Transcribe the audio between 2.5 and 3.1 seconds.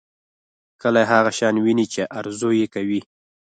یې کوي.